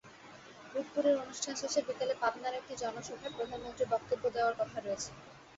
[0.73, 5.09] রূপপুরের অনুষ্ঠান শেষে বিকেলে পাবনার একটি জনসভায় প্রধানমন্ত্রীর বক্তব্য দেওয়ার কথা রয়েছে।